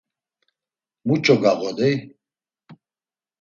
Muç̌o 1.07 1.35
gağodey? 1.41 1.95